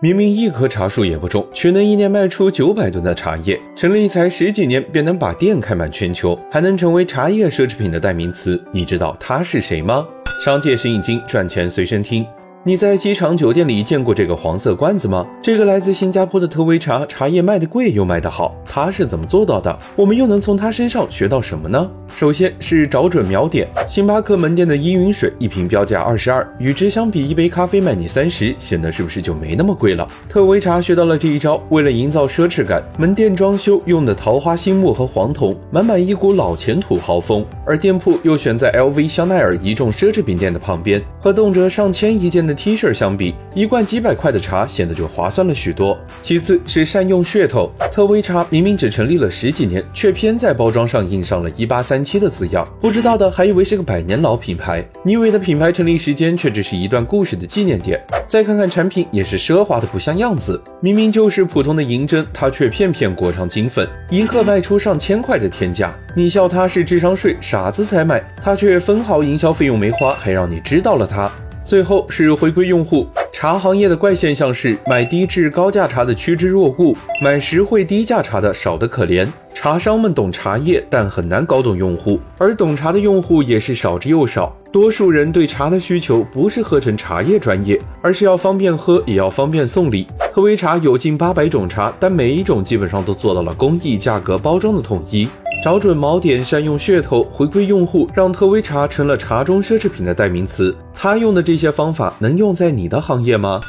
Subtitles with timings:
[0.00, 8.62] 明明一棵茶树也不种，却能一年卖出九百吨的茶叶，陈立才十几年便能把店开满全球，还能成为茶叶奢侈品的代名词。
[8.70, 10.06] 你知道他是谁吗？
[10.44, 12.24] 商界生意经，赚钱随身听。
[12.64, 15.24] 你在机场酒店里见过这个黄色罐子吗？
[15.40, 19.78] 这个来自新加坡的特威茶，茶叶卖得贵又卖得好，它是怎么做到的？
[19.94, 21.88] 我们又能从它身上学到什么呢？
[22.08, 23.68] 首先是找准瞄点。
[23.86, 30.06] 星巴克门店的依云水一瓶标价二十二，与之相比，一杯咖啡卖你三十，显得是不是就没那么贵了？
[30.28, 37.46] 特威茶学到了这一招，为了营造奢侈感，门店装修用的桃花心木和黄铜，满满一股老钱土豪风。
[37.64, 45.96] 而店铺又选在 LV、香奈儿一众奢侈品店的旁边，和动辄上千一件的的 T 恤相比，一罐几百块的茶显得就划算了许多。
[46.22, 54.82] 其次是善用噱头，特威茶明明只成立了十几年，却偏在包装上印上了一八三七的字样，不知道的还以为是个百年老品牌。
[55.02, 58.02] 你以为的品牌成立时间，却只是一段故事的纪念点。
[58.26, 65.94] 再看看产品，也是奢华的不像样子，明明就是普通的银针，它却片片裹上金粉，一克卖出上千块的天价。
[66.16, 71.30] 你笑它是智商税，傻子才买，它却分毫营销费用没花，还让你知道了它。
[71.68, 79.28] 最后是回归用户，茶行业的怪现象是买低质高价茶的趋之若鹜，买实惠低价茶的少得可怜。
[79.52, 84.56] 茶商们懂茶叶，但很难搞懂用户，而懂茶的用户也是少之又少。
[84.72, 90.06] 多数人对茶的需求不是喝成茶叶专业，而是要方便喝，也要方便送礼。
[90.32, 95.28] 喝微茶有近八百种茶，但每一种基本上都做到了工艺、价格、包装的统一。
[95.60, 100.74] 找准锚点，善用噱头，回归用户，让特威茶成了茶中奢侈品的代名词。
[100.94, 103.60] 他用的这些方法能用在你的行业吗？